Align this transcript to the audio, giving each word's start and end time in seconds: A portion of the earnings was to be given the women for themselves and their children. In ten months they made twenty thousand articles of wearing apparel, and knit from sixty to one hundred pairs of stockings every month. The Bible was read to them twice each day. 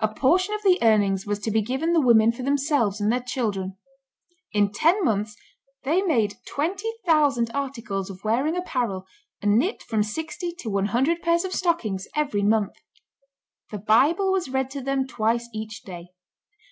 A 0.00 0.08
portion 0.12 0.56
of 0.56 0.62
the 0.64 0.76
earnings 0.82 1.24
was 1.24 1.38
to 1.38 1.52
be 1.52 1.62
given 1.62 1.92
the 1.92 2.00
women 2.00 2.32
for 2.32 2.42
themselves 2.42 3.00
and 3.00 3.12
their 3.12 3.20
children. 3.20 3.76
In 4.50 4.72
ten 4.72 5.04
months 5.04 5.36
they 5.84 6.02
made 6.02 6.34
twenty 6.48 6.92
thousand 7.06 7.48
articles 7.54 8.10
of 8.10 8.24
wearing 8.24 8.56
apparel, 8.56 9.06
and 9.40 9.56
knit 9.60 9.84
from 9.84 10.02
sixty 10.02 10.50
to 10.58 10.68
one 10.68 10.86
hundred 10.86 11.22
pairs 11.22 11.44
of 11.44 11.54
stockings 11.54 12.08
every 12.16 12.42
month. 12.42 12.72
The 13.70 13.78
Bible 13.78 14.32
was 14.32 14.48
read 14.48 14.68
to 14.70 14.80
them 14.80 15.06
twice 15.06 15.48
each 15.54 15.82
day. 15.84 16.08